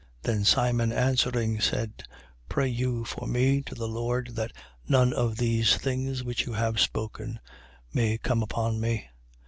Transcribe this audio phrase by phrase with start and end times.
[0.23, 0.23] 8:24.
[0.23, 2.03] Then Simon answering, said:
[2.49, 4.51] Pray you for me to the Lord that
[4.87, 7.39] none of these things which you have spoken
[7.93, 9.05] may come upon me.